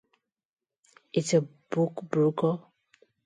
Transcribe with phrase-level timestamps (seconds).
[1.13, 2.57] It's a book broker.